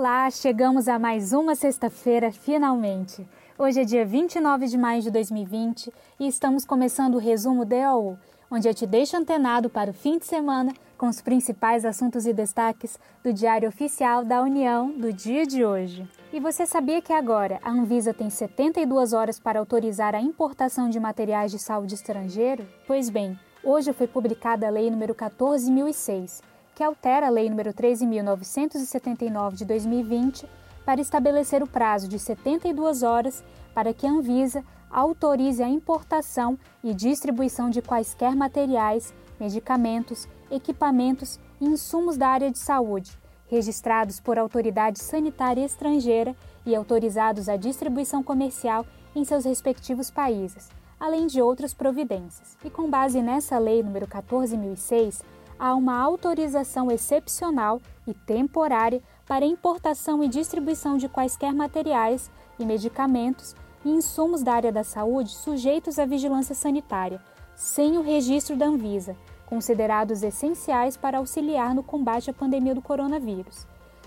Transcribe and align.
Olá, 0.00 0.30
chegamos 0.30 0.88
a 0.88 0.98
mais 0.98 1.34
uma 1.34 1.54
sexta-feira, 1.54 2.32
finalmente. 2.32 3.28
Hoje 3.58 3.82
é 3.82 3.84
dia 3.84 4.02
29 4.02 4.66
de 4.66 4.78
maio 4.78 5.02
de 5.02 5.10
2020 5.10 5.92
e 6.18 6.26
estamos 6.26 6.64
começando 6.64 7.16
o 7.16 7.18
resumo 7.18 7.66
DOU, 7.66 8.18
onde 8.50 8.66
eu 8.66 8.72
te 8.72 8.86
deixo 8.86 9.14
antenado 9.14 9.68
para 9.68 9.90
o 9.90 9.92
fim 9.92 10.16
de 10.16 10.24
semana 10.24 10.72
com 10.96 11.06
os 11.06 11.20
principais 11.20 11.84
assuntos 11.84 12.24
e 12.24 12.32
destaques 12.32 12.98
do 13.22 13.30
Diário 13.30 13.68
Oficial 13.68 14.24
da 14.24 14.40
União 14.40 14.90
do 14.90 15.12
dia 15.12 15.44
de 15.44 15.66
hoje. 15.66 16.08
E 16.32 16.40
você 16.40 16.64
sabia 16.64 17.02
que 17.02 17.12
agora 17.12 17.60
a 17.62 17.70
Anvisa 17.70 18.14
tem 18.14 18.30
72 18.30 19.12
horas 19.12 19.38
para 19.38 19.58
autorizar 19.58 20.14
a 20.14 20.22
importação 20.22 20.88
de 20.88 20.98
materiais 20.98 21.50
de 21.50 21.58
saúde 21.58 21.94
estrangeiro? 21.94 22.66
Pois 22.86 23.10
bem, 23.10 23.38
hoje 23.62 23.92
foi 23.92 24.06
publicada 24.06 24.66
a 24.66 24.70
Lei 24.70 24.90
nº 24.90 25.14
14.006 25.14 26.40
que 26.80 26.84
altera 26.84 27.26
a 27.26 27.28
Lei 27.28 27.50
nº 27.50 27.74
13.979 27.74 29.52
de 29.52 29.66
2020 29.66 30.48
para 30.82 30.98
estabelecer 30.98 31.62
o 31.62 31.66
prazo 31.66 32.08
de 32.08 32.18
72 32.18 33.02
horas 33.02 33.44
para 33.74 33.92
que 33.92 34.06
a 34.06 34.10
Anvisa 34.10 34.64
autorize 34.90 35.62
a 35.62 35.68
importação 35.68 36.58
e 36.82 36.94
distribuição 36.94 37.68
de 37.68 37.82
quaisquer 37.82 38.34
materiais, 38.34 39.12
medicamentos, 39.38 40.26
equipamentos 40.50 41.38
e 41.60 41.66
insumos 41.66 42.16
da 42.16 42.28
área 42.28 42.50
de 42.50 42.58
saúde, 42.58 43.12
registrados 43.46 44.18
por 44.18 44.38
autoridade 44.38 45.00
sanitária 45.00 45.66
estrangeira 45.66 46.34
e 46.64 46.74
autorizados 46.74 47.50
à 47.50 47.56
distribuição 47.56 48.22
comercial 48.22 48.86
em 49.14 49.22
seus 49.22 49.44
respectivos 49.44 50.10
países, 50.10 50.70
além 50.98 51.26
de 51.26 51.42
outras 51.42 51.74
providências. 51.74 52.56
E 52.64 52.70
com 52.70 52.88
base 52.88 53.20
nessa 53.20 53.58
Lei 53.58 53.82
nº 53.82 54.06
14.006, 54.06 55.22
há 55.60 55.74
uma 55.74 56.00
autorização 56.00 56.90
excepcional 56.90 57.82
e 58.06 58.14
temporária 58.14 59.02
para 59.28 59.44
importação 59.44 60.24
e 60.24 60.28
distribuição 60.28 60.96
de 60.96 61.06
quaisquer 61.06 61.52
materiais 61.52 62.30
e 62.58 62.64
medicamentos 62.64 63.54
e 63.84 63.90
insumos 63.90 64.42
da 64.42 64.54
área 64.54 64.72
da 64.72 64.82
saúde 64.82 65.30
sujeitos 65.30 65.98
à 65.98 66.06
vigilância 66.06 66.54
sanitária, 66.54 67.20
sem 67.54 67.98
o 67.98 68.02
registro 68.02 68.56
da 68.56 68.64
Anvisa, 68.64 69.14
considerados 69.44 70.22
essenciais 70.22 70.96
para 70.96 71.18
auxiliar 71.18 71.74
no 71.74 71.82
combate 71.82 72.30
à 72.30 72.32
pandemia 72.32 72.74
do 72.74 72.80
coronavírus, 72.80 73.66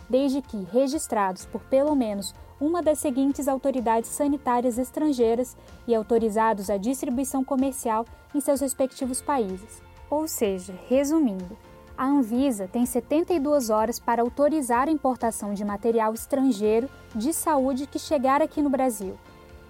desde 0.09 0.41
que 0.41 0.57
registrados 0.71 1.45
por 1.45 1.61
pelo 1.65 1.95
menos 1.95 2.33
uma 2.59 2.81
das 2.81 2.97
seguintes 2.97 3.47
autoridades 3.47 4.09
sanitárias 4.09 4.79
estrangeiras 4.79 5.55
e 5.87 5.93
autorizados 5.93 6.71
à 6.71 6.77
distribuição 6.77 7.43
comercial 7.43 8.05
em 8.33 8.41
seus 8.41 8.59
respectivos 8.59 9.21
países. 9.21 9.92
Ou 10.13 10.27
seja, 10.27 10.75
resumindo, 10.87 11.57
a 11.97 12.05
Anvisa 12.05 12.69
tem 12.71 12.85
72 12.85 13.71
horas 13.71 13.97
para 13.99 14.21
autorizar 14.21 14.87
a 14.87 14.91
importação 14.91 15.55
de 15.55 15.65
material 15.65 16.13
estrangeiro 16.13 16.87
de 17.15 17.33
saúde 17.33 17.87
que 17.87 17.97
chegar 17.97 18.39
aqui 18.39 18.61
no 18.61 18.69
Brasil. 18.69 19.17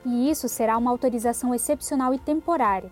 E 0.06 0.30
isso 0.30 0.50
será 0.50 0.78
uma 0.78 0.92
autorização 0.92 1.56
excepcional 1.56 2.14
e 2.14 2.20
temporária, 2.20 2.92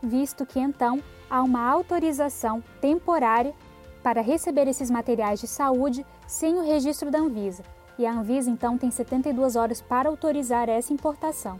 visto 0.00 0.46
que 0.46 0.60
então 0.60 1.02
há 1.28 1.42
uma 1.42 1.68
autorização 1.68 2.62
temporária 2.80 3.52
para 4.00 4.20
receber 4.20 4.68
esses 4.68 4.88
materiais 4.88 5.40
de 5.40 5.48
saúde 5.48 6.06
sem 6.24 6.54
o 6.54 6.64
registro 6.64 7.10
da 7.10 7.18
Anvisa. 7.18 7.64
E 7.98 8.06
a 8.06 8.12
Anvisa 8.12 8.48
então 8.48 8.78
tem 8.78 8.92
72 8.92 9.56
horas 9.56 9.80
para 9.80 10.08
autorizar 10.08 10.68
essa 10.68 10.92
importação. 10.92 11.58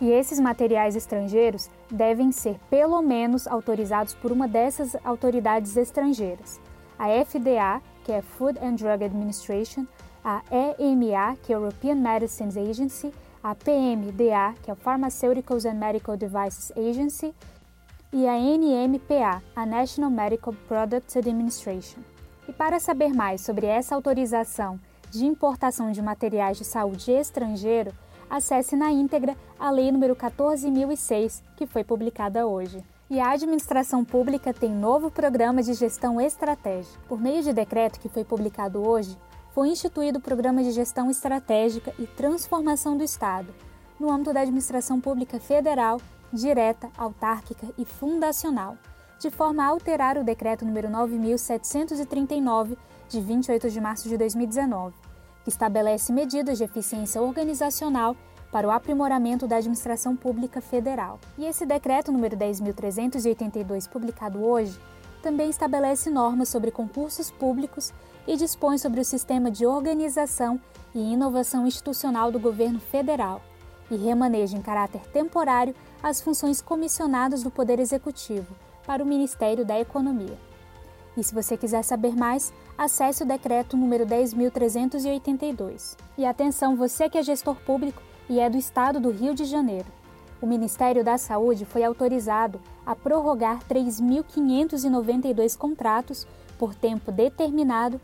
E 0.00 0.10
esses 0.10 0.40
materiais 0.40 0.96
estrangeiros 0.96 1.70
devem 1.90 2.32
ser 2.32 2.58
pelo 2.68 3.00
menos 3.00 3.46
autorizados 3.46 4.14
por 4.14 4.32
uma 4.32 4.48
dessas 4.48 4.96
autoridades 5.04 5.76
estrangeiras: 5.76 6.60
a 6.98 7.08
FDA, 7.24 7.80
que 8.04 8.12
é 8.12 8.20
Food 8.20 8.58
and 8.58 8.74
Drug 8.74 9.04
Administration, 9.04 9.86
a 10.24 10.42
EMA, 10.50 11.36
que 11.42 11.52
é 11.52 11.56
European 11.56 11.96
Medicines 11.96 12.56
Agency, 12.56 13.12
a 13.42 13.54
PMDA, 13.54 14.54
que 14.62 14.70
é 14.70 14.74
Pharmaceuticals 14.74 15.66
and 15.66 15.74
Medical 15.74 16.16
Devices 16.16 16.72
Agency, 16.76 17.34
e 18.12 18.26
a 18.26 18.38
NMPA, 18.38 19.42
a 19.54 19.66
National 19.66 20.10
Medical 20.10 20.54
Products 20.66 21.16
Administration. 21.16 22.00
E 22.48 22.52
para 22.52 22.78
saber 22.78 23.12
mais 23.12 23.40
sobre 23.40 23.66
essa 23.66 23.94
autorização 23.94 24.78
de 25.10 25.26
importação 25.26 25.92
de 25.92 26.00
materiais 26.00 26.56
de 26.56 26.64
saúde 26.64 27.10
estrangeiro, 27.10 27.92
acesse 28.34 28.74
na 28.74 28.90
íntegra 28.90 29.36
a 29.56 29.70
Lei 29.70 29.92
nº 29.92 30.16
14.006, 30.16 31.40
que 31.56 31.68
foi 31.68 31.84
publicada 31.84 32.44
hoje. 32.44 32.82
E 33.08 33.20
a 33.20 33.30
administração 33.30 34.04
pública 34.04 34.52
tem 34.52 34.72
novo 34.72 35.08
programa 35.08 35.62
de 35.62 35.72
gestão 35.72 36.20
estratégica. 36.20 36.98
Por 37.08 37.20
meio 37.20 37.44
de 37.44 37.52
decreto 37.52 38.00
que 38.00 38.08
foi 38.08 38.24
publicado 38.24 38.84
hoje, 38.84 39.16
foi 39.52 39.68
instituído 39.68 40.18
o 40.18 40.22
Programa 40.22 40.64
de 40.64 40.72
Gestão 40.72 41.08
Estratégica 41.08 41.94
e 41.96 42.08
Transformação 42.08 42.96
do 42.96 43.04
Estado, 43.04 43.54
no 44.00 44.10
âmbito 44.10 44.32
da 44.32 44.40
administração 44.40 45.00
pública 45.00 45.38
federal, 45.38 46.00
direta, 46.32 46.90
autárquica 46.98 47.68
e 47.78 47.84
fundacional, 47.84 48.76
de 49.20 49.30
forma 49.30 49.62
a 49.62 49.68
alterar 49.68 50.18
o 50.18 50.24
decreto 50.24 50.64
número 50.64 50.90
9739 50.90 52.76
de 53.08 53.20
28 53.20 53.70
de 53.70 53.80
março 53.80 54.08
de 54.08 54.18
2019 54.18 55.03
que 55.44 55.50
estabelece 55.50 56.12
medidas 56.12 56.58
de 56.58 56.64
eficiência 56.64 57.22
organizacional 57.22 58.16
para 58.50 58.66
o 58.66 58.70
aprimoramento 58.70 59.46
da 59.46 59.56
administração 59.56 60.16
pública 60.16 60.60
federal. 60.60 61.20
E 61.36 61.44
esse 61.44 61.66
decreto 61.66 62.10
número 62.10 62.36
10.382, 62.36 63.88
publicado 63.88 64.44
hoje, 64.44 64.78
também 65.22 65.50
estabelece 65.50 66.10
normas 66.10 66.48
sobre 66.48 66.70
concursos 66.70 67.30
públicos 67.30 67.92
e 68.26 68.36
dispõe 68.36 68.78
sobre 68.78 69.00
o 69.00 69.04
sistema 69.04 69.50
de 69.50 69.66
organização 69.66 70.60
e 70.94 71.12
inovação 71.12 71.66
institucional 71.66 72.30
do 72.30 72.38
governo 72.38 72.80
federal 72.80 73.42
e 73.90 73.96
remaneja 73.96 74.56
em 74.56 74.62
caráter 74.62 75.00
temporário 75.08 75.74
as 76.02 76.20
funções 76.20 76.62
comissionadas 76.62 77.42
do 77.42 77.50
Poder 77.50 77.78
Executivo 77.78 78.54
para 78.86 79.02
o 79.02 79.06
Ministério 79.06 79.64
da 79.64 79.78
Economia. 79.78 80.38
E 81.16 81.22
se 81.22 81.34
você 81.34 81.56
quiser 81.56 81.82
saber 81.82 82.16
mais, 82.16 82.52
acesse 82.76 83.22
o 83.22 83.26
decreto 83.26 83.76
número 83.76 84.04
10.382. 84.04 85.96
E 86.18 86.26
atenção, 86.26 86.76
você 86.76 87.08
que 87.08 87.18
é 87.18 87.22
gestor 87.22 87.56
público 87.56 88.02
e 88.28 88.40
é 88.40 88.50
do 88.50 88.56
estado 88.56 88.98
do 88.98 89.10
Rio 89.10 89.34
de 89.34 89.44
Janeiro. 89.44 89.86
O 90.42 90.46
Ministério 90.46 91.04
da 91.04 91.16
Saúde 91.16 91.64
foi 91.64 91.84
autorizado 91.84 92.60
a 92.84 92.96
prorrogar 92.96 93.60
3.592 93.68 95.56
contratos 95.56 96.26
por 96.58 96.74
tempo 96.74 97.12
determinado 97.12 98.00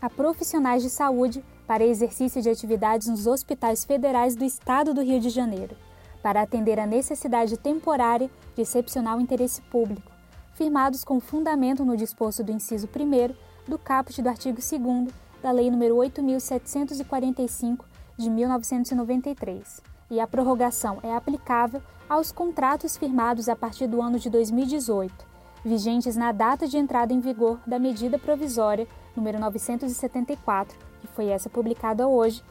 a 0.00 0.08
profissionais 0.08 0.82
de 0.82 0.90
saúde 0.90 1.44
para 1.66 1.84
exercício 1.84 2.40
de 2.40 2.48
atividades 2.48 3.08
nos 3.08 3.26
hospitais 3.26 3.84
federais 3.84 4.34
do 4.34 4.44
estado 4.44 4.94
do 4.94 5.02
Rio 5.02 5.20
de 5.20 5.30
Janeiro, 5.30 5.76
para 6.22 6.42
atender 6.42 6.78
a 6.78 6.86
necessidade 6.86 7.56
temporária 7.56 8.30
de 8.54 8.62
excepcional 8.62 9.20
interesse 9.20 9.60
público 9.62 10.09
firmados 10.54 11.04
com 11.04 11.20
fundamento 11.20 11.84
no 11.84 11.96
disposto 11.96 12.42
do 12.42 12.52
inciso 12.52 12.88
1 12.88 13.34
do 13.68 13.78
caput 13.78 14.20
do 14.20 14.28
artigo 14.28 14.58
2 14.58 15.12
da 15.42 15.50
Lei 15.50 15.70
nº 15.70 15.92
8.745 15.92 17.84
de 18.16 18.28
1993. 18.28 19.82
E 20.10 20.20
a 20.20 20.26
prorrogação 20.26 20.98
é 21.02 21.14
aplicável 21.14 21.80
aos 22.08 22.32
contratos 22.32 22.96
firmados 22.96 23.48
a 23.48 23.54
partir 23.54 23.86
do 23.86 24.02
ano 24.02 24.18
de 24.18 24.28
2018, 24.28 25.14
vigentes 25.64 26.16
na 26.16 26.32
data 26.32 26.66
de 26.66 26.76
entrada 26.76 27.12
em 27.12 27.20
vigor 27.20 27.60
da 27.66 27.78
medida 27.78 28.18
provisória 28.18 28.88
número 29.14 29.38
974, 29.38 30.76
que 31.00 31.06
foi 31.08 31.26
essa 31.26 31.48
publicada 31.48 32.08
hoje, 32.08 32.42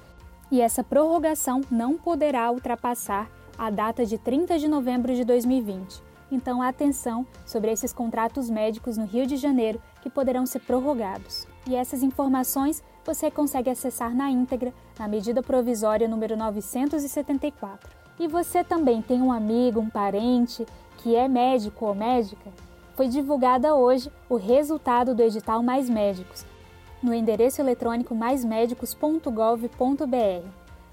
e 0.50 0.62
essa 0.62 0.84
prorrogação 0.84 1.62
não 1.70 1.98
poderá 1.98 2.50
ultrapassar 2.50 3.30
a 3.58 3.70
data 3.70 4.06
de 4.06 4.18
30 4.18 4.58
de 4.58 4.68
novembro 4.68 5.14
de 5.14 5.24
2020 5.26 6.09
então 6.32 6.62
atenção 6.62 7.26
sobre 7.46 7.72
esses 7.72 7.94
contratos 7.94 8.50
médicos 8.50 8.98
no 8.98 9.06
Rio 9.06 9.26
de 9.26 9.38
Janeiro 9.38 9.82
que 10.02 10.10
poderão 10.10 10.46
ser 10.46 10.60
prorrogados. 10.60 11.48
E 11.68 11.76
essas 11.76 12.04
informações 12.04 12.84
você 13.06 13.32
consegue 13.32 13.70
acessar 13.70 14.16
na 14.16 14.30
íntegra 14.30 14.74
na 14.98 15.08
medida 15.08 15.42
provisória 15.42 16.08
número 16.08 16.38
974. 16.38 17.90
E 18.20 18.28
você 18.28 18.64
também 18.64 19.02
tem 19.02 19.22
um 19.22 19.32
amigo, 19.32 19.80
um 19.80 19.90
parente 19.90 20.66
que 20.98 21.16
é 21.16 21.28
médico 21.28 21.86
ou 21.86 21.96
médica? 21.96 22.52
Foi 22.96 23.08
divulgada 23.08 23.76
hoje 23.76 24.12
o 24.30 24.36
resultado 24.36 25.16
do 25.16 25.24
edital 25.24 25.64
Mais 25.64 25.90
Médicos 25.90 26.46
no 27.02 27.14
endereço 27.14 27.62
eletrônico 27.62 28.14
maismedicos.gov.br. 28.14 30.48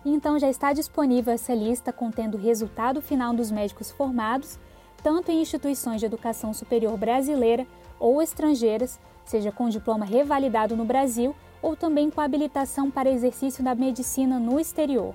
Então 0.05 0.39
já 0.39 0.49
está 0.49 0.73
disponível 0.73 1.35
essa 1.35 1.53
lista 1.53 1.93
contendo 1.93 2.37
o 2.37 2.41
resultado 2.41 3.03
final 3.03 3.35
dos 3.35 3.51
médicos 3.51 3.91
formados 3.91 4.57
tanto 5.03 5.31
em 5.31 5.41
instituições 5.41 6.01
de 6.01 6.07
educação 6.07 6.53
superior 6.53 6.97
brasileira 6.97 7.67
ou 7.99 8.21
estrangeiras, 8.21 8.99
seja 9.25 9.51
com 9.51 9.69
diploma 9.69 10.05
revalidado 10.05 10.77
no 10.77 10.85
Brasil 10.85 11.35
ou 11.63 11.75
também 11.77 12.11
com 12.11 12.21
habilitação 12.21 12.91
para 12.91 13.11
exercício 13.11 13.65
da 13.65 13.75
medicina 13.75 14.39
no 14.39 14.61
exterior. 14.61 15.15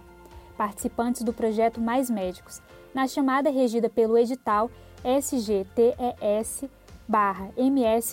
Participantes 0.57 1.23
do 1.23 1.31
projeto 1.33 1.79
Mais 1.79 2.09
Médicos, 2.09 2.61
na 2.93 3.07
chamada 3.07 3.49
regida 3.49 3.89
pelo 3.89 4.17
edital 4.17 4.69
SGTES/MS 5.03 6.67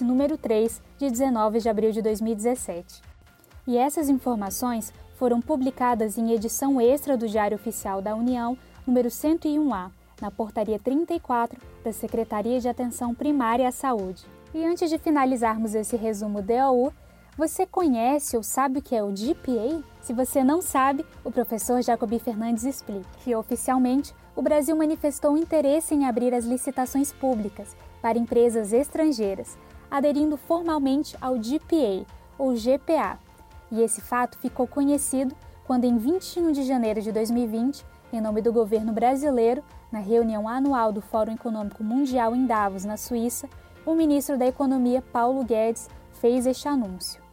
número 0.05 0.39
3, 0.39 0.83
de 0.99 1.11
19 1.11 1.61
de 1.61 1.69
abril 1.69 1.91
de 1.93 2.01
2017. 2.01 3.03
E 3.67 3.77
essas 3.77 4.09
informações 4.09 4.93
foram 5.17 5.41
publicadas 5.41 6.17
em 6.17 6.31
edição 6.33 6.81
extra 6.81 7.17
do 7.17 7.29
Diário 7.29 7.57
Oficial 7.57 8.01
da 8.01 8.15
União, 8.15 8.57
número 8.87 9.09
101A, 9.09 9.91
na 10.21 10.31
Portaria 10.31 10.79
34 10.79 11.61
da 11.85 11.93
Secretaria 11.93 12.61
de 12.61 12.69
Atenção 12.69 13.15
Primária 13.15 13.69
à 13.69 13.73
Saúde. 13.73 14.25
E 14.55 14.65
antes 14.65 14.89
de 14.89 14.99
finalizarmos 14.99 15.75
esse 15.75 15.97
resumo 15.97 16.43
DOU, 16.43 16.93
você 17.37 17.65
conhece 17.65 18.37
ou 18.37 18.43
sabe 18.43 18.81
o 18.81 18.83
que 18.83 18.97
é 18.97 19.03
o 19.03 19.13
GPA? 19.13 19.83
Se 20.01 20.13
você 20.13 20.43
não 20.43 20.61
sabe, 20.61 21.07
o 21.23 21.31
professor 21.31 21.81
Jacobi 21.83 22.19
Fernandes 22.19 22.65
explica 22.65 23.09
que 23.23 23.35
oficialmente 23.35 24.13
o 24.35 24.43
Brasil 24.43 24.75
manifestou 24.75 25.37
interesse 25.37 25.95
em 25.95 26.07
abrir 26.07 26.35
as 26.35 26.45
licitações 26.45 27.13
públicas 27.13 27.77
para 28.03 28.19
empresas 28.19 28.73
estrangeiras, 28.73 29.57
aderindo 29.91 30.37
formalmente 30.37 31.17
ao 31.21 31.35
GPA 31.35 32.05
ou 32.37 32.55
GPA. 32.55 33.19
E 33.71 33.83
esse 33.83 34.01
fato 34.01 34.39
ficou 34.39 34.67
conhecido 34.67 35.35
quando, 35.65 35.85
em 35.85 35.97
21 35.97 36.51
de 36.53 36.63
janeiro 36.63 37.03
de 37.03 37.13
2020, 37.13 37.85
em 38.13 38.21
nome 38.21 38.41
do 38.41 38.53
governo 38.53 38.93
brasileiro, 38.93 39.63
na 39.91 39.99
reunião 39.99 40.49
anual 40.49 40.93
do 40.93 41.01
Fórum 41.01 41.33
Econômico 41.33 41.83
Mundial 41.83 42.35
em 42.35 42.47
Davos, 42.47 42.85
na 42.85 42.97
Suíça, 42.97 43.49
o 43.87 43.95
ministro 43.95 44.37
da 44.37 44.47
Economia 44.47 45.03
Paulo 45.03 45.45
Guedes 45.45 45.89
fez 46.13 46.47
este 46.47 46.69
anúncio 46.69 47.29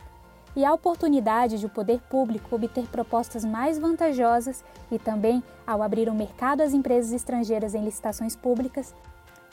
e 0.56 0.64
a 0.64 0.74
oportunidade 0.74 1.60
de 1.60 1.66
o 1.66 1.70
poder 1.70 2.00
público 2.10 2.56
obter 2.56 2.88
propostas 2.88 3.44
mais 3.44 3.78
vantajosas 3.78 4.64
e 4.90 4.98
também, 4.98 5.44
ao 5.68 5.84
abrir 5.84 6.08
o 6.08 6.16
mercado 6.16 6.62
às 6.62 6.74
empresas 6.74 7.12
estrangeiras 7.12 7.76
em 7.76 7.84
licitações 7.84 8.36
públicas, 8.36 8.96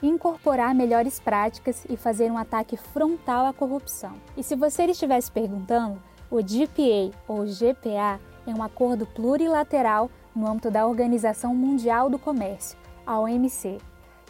incorporar 0.02 0.74
melhores 0.74 1.18
práticas 1.18 1.84
e 1.88 1.96
fazer 1.96 2.30
um 2.30 2.38
ataque 2.38 2.76
frontal 2.76 3.46
à 3.46 3.52
corrupção. 3.52 4.14
E 4.36 4.42
se 4.42 4.54
você 4.54 4.84
estivesse 4.84 5.30
perguntando, 5.30 6.00
o 6.30 6.36
GPA 6.36 7.16
ou 7.26 7.44
GPA 7.44 8.20
é 8.46 8.54
um 8.54 8.62
acordo 8.62 9.06
plurilateral 9.06 10.10
no 10.34 10.48
âmbito 10.48 10.70
da 10.70 10.86
Organização 10.86 11.54
Mundial 11.54 12.08
do 12.08 12.18
Comércio, 12.18 12.78
a 13.06 13.18
OMC. 13.20 13.78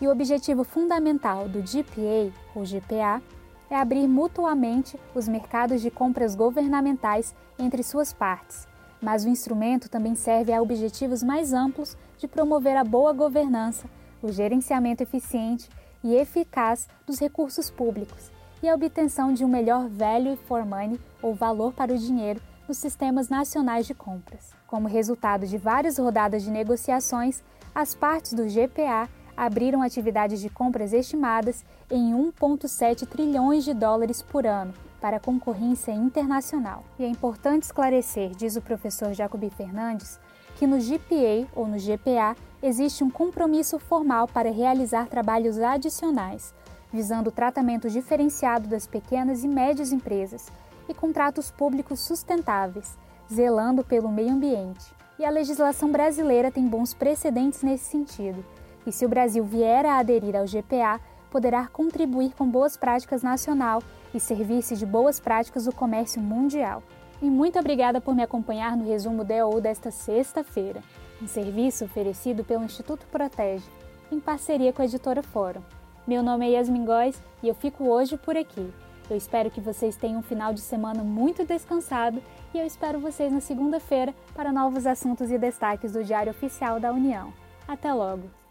E 0.00 0.06
o 0.06 0.10
objetivo 0.10 0.64
fundamental 0.64 1.48
do 1.48 1.60
GPA 1.60 2.32
ou 2.54 2.64
GPA 2.64 3.22
é 3.70 3.76
abrir 3.76 4.06
mutuamente 4.06 4.98
os 5.14 5.26
mercados 5.28 5.80
de 5.80 5.90
compras 5.90 6.34
governamentais 6.34 7.34
entre 7.58 7.82
suas 7.82 8.12
partes, 8.12 8.66
mas 9.00 9.24
o 9.24 9.28
instrumento 9.28 9.88
também 9.88 10.14
serve 10.14 10.52
a 10.52 10.60
objetivos 10.60 11.22
mais 11.22 11.52
amplos 11.52 11.96
de 12.18 12.28
promover 12.28 12.76
a 12.76 12.84
boa 12.84 13.12
governança, 13.12 13.86
o 14.22 14.30
gerenciamento 14.30 15.02
eficiente 15.02 15.68
e 16.04 16.14
eficaz 16.14 16.88
dos 17.06 17.18
recursos 17.18 17.70
públicos 17.70 18.30
e 18.62 18.68
a 18.68 18.74
obtenção 18.74 19.32
de 19.32 19.44
um 19.44 19.48
melhor 19.48 19.88
value 19.88 20.36
for 20.36 20.64
money 20.64 21.00
ou 21.20 21.34
valor 21.34 21.72
para 21.72 21.92
o 21.92 21.98
dinheiro 21.98 22.40
nos 22.68 22.78
sistemas 22.78 23.28
nacionais 23.28 23.86
de 23.86 23.94
compras. 23.94 24.52
Como 24.66 24.88
resultado 24.88 25.46
de 25.46 25.58
várias 25.58 25.98
rodadas 25.98 26.42
de 26.42 26.50
negociações, 26.50 27.42
as 27.74 27.94
partes 27.94 28.34
do 28.34 28.44
GPA 28.44 29.08
abriram 29.36 29.82
atividades 29.82 30.40
de 30.40 30.50
compras 30.50 30.92
estimadas 30.92 31.64
em 31.90 32.12
1,7 32.12 33.06
trilhões 33.06 33.64
de 33.64 33.72
dólares 33.72 34.20
por 34.20 34.46
ano 34.46 34.74
para 35.00 35.16
a 35.16 35.20
concorrência 35.20 35.90
internacional. 35.90 36.84
E 36.98 37.04
é 37.04 37.08
importante 37.08 37.64
esclarecer, 37.64 38.30
diz 38.36 38.56
o 38.56 38.62
professor 38.62 39.12
Jacobi 39.12 39.50
Fernandes, 39.50 40.20
que 40.56 40.66
no 40.66 40.78
GPA 40.78 41.48
ou 41.56 41.66
no 41.66 41.78
GPA 41.78 42.36
existe 42.62 43.02
um 43.02 43.10
compromisso 43.10 43.78
formal 43.78 44.28
para 44.28 44.52
realizar 44.52 45.08
trabalhos 45.08 45.58
adicionais, 45.58 46.54
visando 46.92 47.30
o 47.30 47.32
tratamento 47.32 47.90
diferenciado 47.90 48.68
das 48.68 48.86
pequenas 48.86 49.42
e 49.42 49.48
médias 49.48 49.92
empresas 49.92 50.52
e 50.88 50.94
contratos 50.94 51.50
públicos 51.50 52.00
sustentáveis, 52.00 52.96
zelando 53.32 53.82
pelo 53.82 54.10
meio 54.10 54.30
ambiente. 54.30 55.01
E 55.22 55.24
a 55.24 55.30
legislação 55.30 55.92
brasileira 55.92 56.50
tem 56.50 56.66
bons 56.66 56.92
precedentes 56.92 57.62
nesse 57.62 57.84
sentido 57.84 58.44
e 58.84 58.90
se 58.90 59.06
o 59.06 59.08
Brasil 59.08 59.44
vier 59.44 59.86
a 59.86 59.98
aderir 59.98 60.34
ao 60.34 60.46
GPA, 60.46 61.00
poderá 61.30 61.68
contribuir 61.68 62.32
com 62.34 62.44
boas 62.44 62.76
práticas 62.76 63.22
nacional 63.22 63.80
e 64.12 64.18
servir-se 64.18 64.74
de 64.74 64.84
boas 64.84 65.20
práticas 65.20 65.66
do 65.66 65.72
comércio 65.72 66.20
mundial. 66.20 66.82
E 67.22 67.30
muito 67.30 67.56
obrigada 67.56 68.00
por 68.00 68.16
me 68.16 68.24
acompanhar 68.24 68.76
no 68.76 68.84
resumo 68.84 69.22
DOU 69.22 69.60
desta 69.60 69.92
sexta-feira, 69.92 70.82
um 71.22 71.28
serviço 71.28 71.84
oferecido 71.84 72.42
pelo 72.42 72.64
Instituto 72.64 73.06
Protege, 73.06 73.70
em 74.10 74.18
parceria 74.18 74.72
com 74.72 74.82
a 74.82 74.86
editora 74.86 75.22
Fórum. 75.22 75.62
Meu 76.04 76.20
nome 76.20 76.48
é 76.48 76.58
Yasmin 76.58 76.84
Góes 76.84 77.22
e 77.40 77.46
eu 77.46 77.54
fico 77.54 77.84
hoje 77.84 78.16
por 78.16 78.36
aqui. 78.36 78.74
Eu 79.12 79.18
espero 79.18 79.50
que 79.50 79.60
vocês 79.60 79.94
tenham 79.94 80.20
um 80.20 80.22
final 80.22 80.54
de 80.54 80.60
semana 80.60 81.04
muito 81.04 81.44
descansado 81.44 82.22
e 82.54 82.58
eu 82.58 82.64
espero 82.64 82.98
vocês 82.98 83.30
na 83.30 83.42
segunda-feira 83.42 84.14
para 84.34 84.50
novos 84.50 84.86
assuntos 84.86 85.30
e 85.30 85.36
destaques 85.36 85.92
do 85.92 86.02
Diário 86.02 86.30
Oficial 86.30 86.80
da 86.80 86.90
União. 86.90 87.30
Até 87.68 87.92
logo! 87.92 88.41